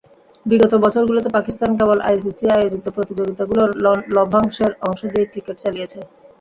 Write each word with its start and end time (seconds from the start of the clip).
বিগত 0.45 0.73
বছরগুলোতে 0.83 1.29
পাকিস্তান 1.37 1.69
কেবল 1.79 1.97
আইসিসি 2.03 2.45
আয়োজিত 2.51 2.85
প্রতিযোগিতাগুলোর 2.95 3.69
লভ্যাংশের 4.15 4.71
অংশ 4.87 5.01
দিয়েই 5.11 5.29
ক্রিকেট 5.31 5.57
চালিয়েছে। 5.63 5.99